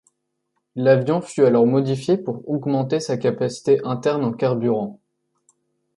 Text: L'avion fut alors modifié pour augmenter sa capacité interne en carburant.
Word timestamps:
L'avion 0.75 1.21
fut 1.21 1.43
alors 1.45 1.67
modifié 1.67 2.17
pour 2.17 2.41
augmenter 2.49 2.99
sa 2.99 3.17
capacité 3.17 3.79
interne 3.83 4.25
en 4.25 4.33
carburant. 4.33 4.99